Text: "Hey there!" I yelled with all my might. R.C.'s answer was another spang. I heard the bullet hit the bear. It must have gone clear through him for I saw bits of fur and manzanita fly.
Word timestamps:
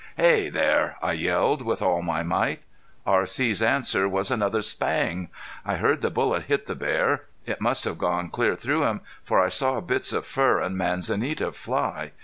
"Hey 0.17 0.49
there!" 0.49 0.95
I 1.03 1.11
yelled 1.13 1.61
with 1.63 1.79
all 1.79 2.01
my 2.01 2.23
might. 2.23 2.63
R.C.'s 3.05 3.61
answer 3.61 4.09
was 4.09 4.31
another 4.31 4.63
spang. 4.63 5.29
I 5.63 5.75
heard 5.75 6.01
the 6.01 6.09
bullet 6.09 6.45
hit 6.45 6.65
the 6.65 6.73
bear. 6.73 7.25
It 7.45 7.61
must 7.61 7.83
have 7.85 7.99
gone 7.99 8.29
clear 8.29 8.55
through 8.55 8.83
him 8.85 9.01
for 9.23 9.39
I 9.39 9.49
saw 9.49 9.79
bits 9.79 10.11
of 10.11 10.25
fur 10.25 10.59
and 10.59 10.75
manzanita 10.75 11.51
fly. 11.51 12.13